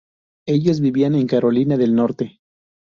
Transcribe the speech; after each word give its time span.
Ellos 0.47 0.79
vivían 0.79 1.13
en 1.13 1.27
Carolina 1.27 1.77
del 1.77 1.93
Norte. 1.93 2.39